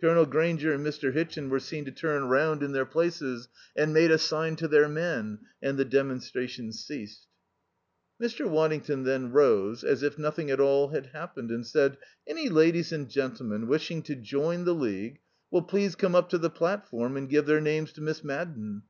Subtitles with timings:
[0.00, 1.12] Colonel Grainger and Mr.
[1.12, 4.88] Hitchin were seen to turn round in their places and make a sign to their
[4.88, 7.26] men, and the demonstration ceased.
[8.18, 8.48] Mr.
[8.48, 13.06] Waddington then rose as if nothing at all had happened and said, "Any ladies and
[13.10, 15.20] gentlemen wishing to join the League
[15.50, 18.84] will please come up to the platform and give their names to Miss Madden.